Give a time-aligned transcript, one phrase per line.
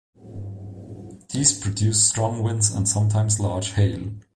[1.29, 3.99] These produce strong winds and, sometimes, large hail.